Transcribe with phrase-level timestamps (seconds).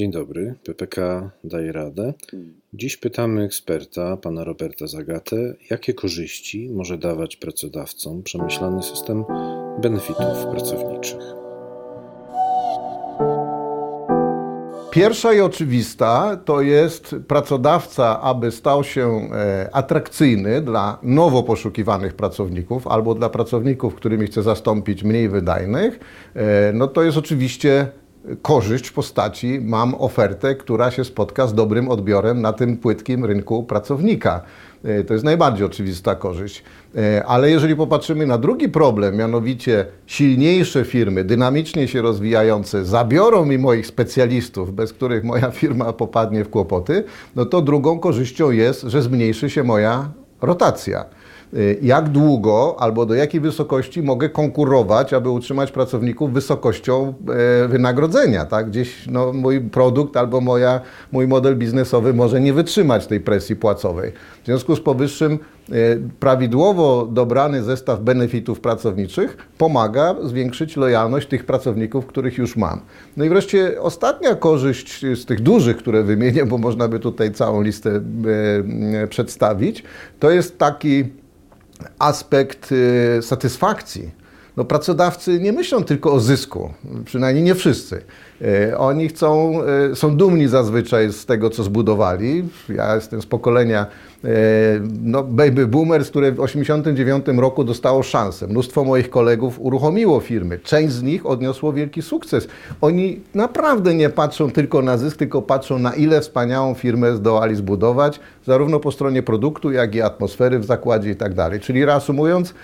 [0.00, 2.14] Dzień dobry, PPK daje radę.
[2.74, 9.24] Dziś pytamy eksperta, pana Roberta Zagatę, jakie korzyści może dawać pracodawcom przemyślany system
[9.82, 11.18] benefitów pracowniczych.
[14.90, 22.86] Pierwsza i oczywista to jest pracodawca, aby stał się e, atrakcyjny dla nowo poszukiwanych pracowników
[22.86, 26.00] albo dla pracowników, którymi chce zastąpić mniej wydajnych,
[26.34, 27.88] e, no to jest oczywiście
[28.42, 33.62] korzyść w postaci mam ofertę, która się spotka z dobrym odbiorem na tym płytkim rynku
[33.62, 34.42] pracownika.
[34.84, 36.64] E, to jest najbardziej oczywista korzyść.
[36.96, 43.58] E, ale jeżeli popatrzymy na drugi problem, mianowicie silniejsze firmy, dynamicznie się rozwijające, zabiorą mi
[43.58, 47.04] moich specjalistów, bez których moja firma popadnie w kłopoty,
[47.36, 50.10] no to drugą korzyścią jest, że zmniejszy się moja
[50.42, 51.04] rotacja.
[51.54, 57.14] Y, jak długo albo do jakiej wysokości mogę konkurować, aby utrzymać pracowników wysokością
[57.64, 58.44] e, wynagrodzenia.
[58.44, 58.70] Tak?
[58.70, 60.80] Gdzieś no, mój produkt albo moja,
[61.12, 64.12] mój model biznesowy może nie wytrzymać tej presji płacowej.
[64.42, 65.74] W związku z powyższym e,
[66.20, 72.80] prawidłowo dobrany zestaw benefitów pracowniczych pomaga zwiększyć lojalność tych pracowników, których już mam.
[73.16, 77.62] No i wreszcie ostatnia korzyść z tych dużych, które wymienię, bo można by tutaj całą
[77.62, 78.00] listę
[79.02, 79.82] e, przedstawić,
[80.20, 81.20] to jest taki
[81.98, 84.10] aspekt y, satysfakcji.
[84.56, 86.70] No, pracodawcy nie myślą tylko o zysku,
[87.04, 88.02] przynajmniej nie wszyscy.
[88.42, 89.60] Y, oni chcą,
[89.92, 92.48] y, są dumni zazwyczaj z tego, co zbudowali.
[92.68, 93.86] Ja jestem z pokolenia
[95.02, 98.46] no, baby boomers, które w 1989 roku dostało szansę.
[98.46, 100.58] Mnóstwo moich kolegów uruchomiło firmy.
[100.58, 102.48] Część z nich odniosło wielki sukces.
[102.80, 108.20] Oni naprawdę nie patrzą tylko na zysk, tylko patrzą na ile wspaniałą firmę zdołali zbudować,
[108.46, 111.60] zarówno po stronie produktu, jak i atmosfery w zakładzie i tak dalej.
[111.60, 112.54] Czyli reasumując,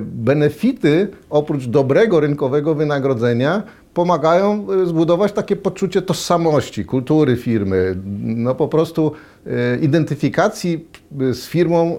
[0.00, 3.62] benefity oprócz dobrego rynkowego wynagrodzenia
[3.94, 9.12] pomagają y, zbudować takie poczucie tożsamości, kultury firmy, no po prostu
[9.46, 9.50] y,
[9.82, 10.86] identyfikacji
[11.22, 11.98] y, z firmą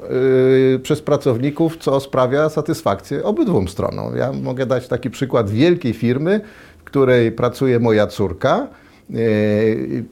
[0.84, 4.18] przez pracowników, co sprawia satysfakcję obydwu stronom.
[4.18, 6.42] Ja mogę dać taki przykład wielkiej firmy,
[6.78, 8.68] w której pracuje moja córka,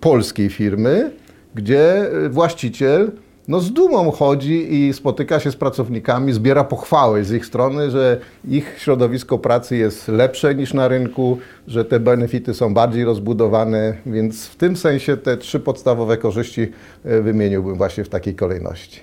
[0.01, 1.11] polskiej firmy,
[1.55, 3.11] gdzie właściciel
[3.49, 8.19] no z dumą chodzi i spotyka się z pracownikami, zbiera pochwały z ich strony, że
[8.47, 11.37] ich środowisko pracy jest lepsze niż na rynku,
[11.67, 16.71] że te benefity są bardziej rozbudowane, więc w tym sensie te trzy podstawowe korzyści
[17.05, 18.99] e, wymieniłbym właśnie w takiej kolejności.